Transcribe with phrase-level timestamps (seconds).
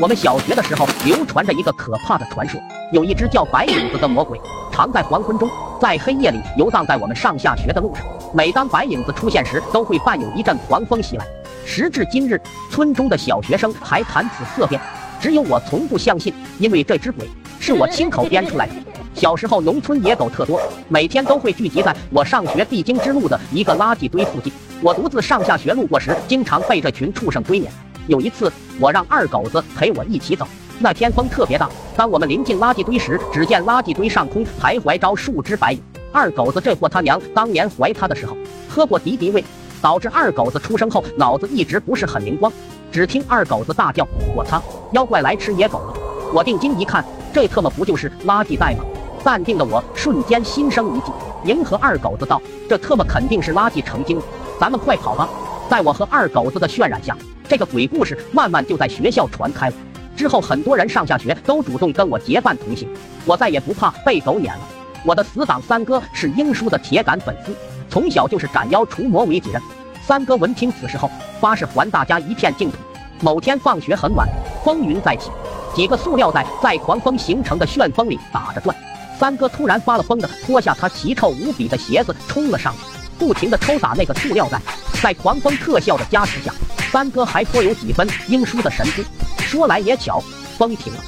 [0.00, 2.60] 我们小学的时候流传着一个可怕的传说，
[2.92, 4.40] 有一只叫白影子的魔鬼，
[4.70, 8.06] 常在黄昏中，在黑夜里游荡在我们上下学的路上。
[8.32, 11.26] 每当白影子出现时，都会伴有一阵狂风袭来。
[11.66, 12.40] 时至今日，
[12.70, 14.80] 村中的小学生还谈此色变，
[15.20, 17.28] 只有我从不相信，因为这只鬼
[17.58, 18.74] 是我亲口编出来的。
[19.14, 24.52] 小时候，农村野狗特多，每天都会聚集在我上学必经之路的一个垃圾堆附近。
[24.80, 27.72] 我独自上下学路过时，经常被这群畜生追撵。
[28.08, 28.50] 有一次，
[28.80, 30.48] 我让二狗子陪我一起走。
[30.80, 35.82] 那天风特别大，当我们临近垃圾堆时，只见垃圾堆上空徘徊着数只白蚁。
[36.10, 38.34] 二狗子这货他娘当年怀他的时候
[38.66, 39.44] 喝过敌敌畏，
[39.82, 42.50] 导致二狗子出生后脑子一直不是很灵光。
[42.90, 45.94] 只听二狗子大叫：“我擦，妖怪来吃野狗了！”
[46.32, 48.84] 我定睛一看，这特么不就是垃圾袋吗？
[49.22, 51.12] 淡定的我瞬间心生一计，
[51.44, 54.22] 迎合二狗子道：“这特么肯定是垃圾成精了，
[54.58, 55.28] 咱们快跑吧！”
[55.68, 57.14] 在我和二狗子的渲染下。
[57.48, 59.74] 这个鬼故事慢慢就在学校传开了。
[60.14, 62.86] 之后，很多人上下学都主动跟我结伴同行，
[63.24, 64.60] 我再也不怕被狗撵了。
[65.04, 67.56] 我的死党三哥是英叔的铁杆粉丝，
[67.88, 69.62] 从小就是斩妖除魔为己任。
[70.06, 72.76] 三哥闻听此事后，发誓还大家一片净土。
[73.20, 74.28] 某天放学很晚，
[74.64, 75.30] 风云再起，
[75.74, 78.76] 几个塑料袋在狂风形成的旋风里打着转。
[79.18, 82.80] 三哥突然发了疯的脱下他奇臭无比的鞋子冲了上去，
[83.18, 84.60] 不停的抽打那个塑料袋。
[85.00, 86.52] 在狂风特效的加持下。
[86.90, 89.04] 三哥还颇有几分英叔的神姿。
[89.38, 90.22] 说来也巧，
[90.56, 91.00] 风停了，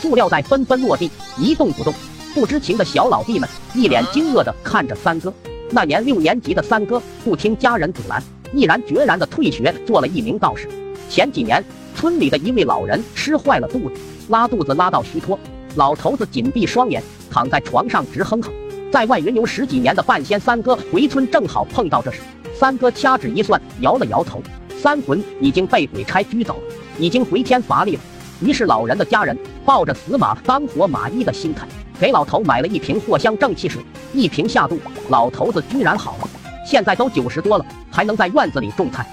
[0.00, 1.94] 塑料袋纷纷落地，一动不动。
[2.34, 5.32] 不知情的小老弟们一脸惊愕地看着三哥。
[5.70, 8.22] 那年六年级的三哥不听家人阻拦，
[8.52, 10.68] 毅然决然地退学做了一名道士。
[11.08, 11.64] 前几年，
[11.96, 13.92] 村里的一位老人吃坏了肚子，
[14.28, 15.38] 拉肚子拉到虚脱，
[15.76, 18.52] 老头子紧闭双眼，躺在床上直哼哼。
[18.90, 22.20] 在外云游十几年的半仙三哥回村，正好碰到这事。
[22.58, 24.42] 三哥掐指一算，摇了摇头。
[24.80, 28.02] 三魂已经被鬼差拘走了，已经回天乏力了。
[28.40, 31.66] 于是老人的家人抱着死马当活马医的心态，
[31.98, 36.28] 给老头买了一瓶藿香正气水，一瓶下肚，老头子居然好了。
[36.64, 39.04] 现在都九十多了，还能在院子里种菜。